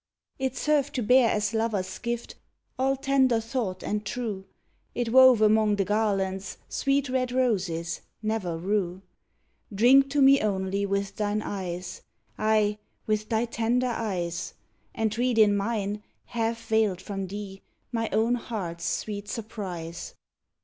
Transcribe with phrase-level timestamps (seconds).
[0.39, 2.33] It served to bear as lover's gift
[2.79, 4.45] all tender thought and true,
[4.95, 9.03] It wove among the garlands sweet red roses, never rue!
[9.71, 12.01] "Drink to me only with thine eyes,"
[12.39, 14.55] ay with thy tender eyes
[14.95, 17.61] And read in mine, half veiled from thee,
[17.91, 20.15] my own heart's sweet surprise!